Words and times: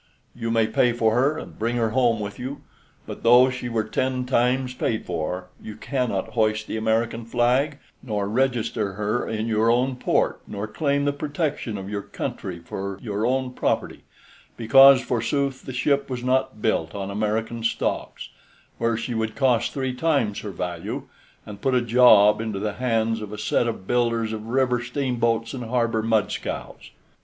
You 0.33 0.49
may 0.49 0.65
pay 0.65 0.93
for 0.93 1.13
her 1.13 1.37
and 1.37 1.59
bring 1.59 1.75
her 1.75 1.91
home 1.91 2.19
with 2.19 2.39
you, 2.39 2.61
but 3.05 3.21
though 3.21 3.51
she 3.51 3.69
were 3.69 3.83
ten 3.83 4.25
times 4.25 4.73
paid 4.73 5.05
for, 5.05 5.49
you 5.61 5.75
cannot 5.75 6.29
hoist 6.31 6.65
the 6.65 6.75
American 6.75 7.23
flag, 7.23 7.77
nor 8.01 8.27
register 8.27 8.93
her 8.93 9.29
in 9.29 9.45
your 9.47 9.69
own 9.69 9.95
port, 9.95 10.41
nor 10.47 10.65
claim 10.65 11.05
the 11.05 11.13
protection 11.13 11.77
of 11.77 11.87
your 11.87 12.01
country 12.01 12.57
for 12.57 12.97
your 12.99 13.27
own 13.27 13.53
property 13.53 14.01
because, 14.57 15.01
forsooth, 15.03 15.65
the 15.67 15.71
ship 15.71 16.09
was 16.09 16.23
not 16.23 16.63
built 16.63 16.95
on 16.95 17.11
American 17.11 17.63
stocks, 17.63 18.29
where 18.79 18.97
she 18.97 19.13
would 19.13 19.35
cost 19.35 19.71
three 19.71 19.93
times 19.93 20.39
her 20.39 20.49
value, 20.49 21.03
and 21.45 21.61
put 21.61 21.75
a 21.75 21.79
job 21.81 22.41
into 22.41 22.57
the 22.57 22.73
hands 22.73 23.21
of 23.21 23.31
a 23.31 23.37
set 23.37 23.67
of 23.67 23.85
builders 23.85 24.33
of 24.33 24.47
river 24.47 24.81
steamboats 24.81 25.53
and 25.53 25.65
harbor 25.65 26.01
mudscows." 26.01 26.89